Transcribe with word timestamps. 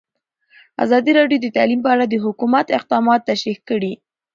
ازادي 0.83 1.11
راډیو 1.19 1.39
د 1.41 1.47
تعلیم 1.57 1.79
په 1.83 1.89
اړه 1.95 2.05
د 2.07 2.15
حکومت 2.25 2.67
اقدامات 2.77 3.21
تشریح 3.31 3.57
کړي. 3.69 3.93